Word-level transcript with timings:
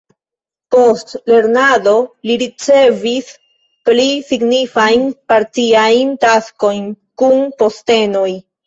Post 0.75 1.11
lernado 1.31 1.93
li 2.29 2.39
ricevis 2.45 3.29
pli 3.91 4.09
signifajn 4.33 5.07
partiajn 5.35 6.19
taskojn 6.27 6.93
kun 7.23 7.51
postenoj. 7.63 8.31